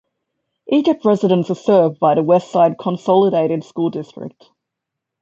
Egypt 0.71 1.05
residents 1.05 1.51
are 1.51 1.53
served 1.53 1.99
by 1.99 2.15
the 2.15 2.23
Westside 2.23 2.79
Consolidated 2.79 3.63
School 3.63 3.91
District. 3.91 4.45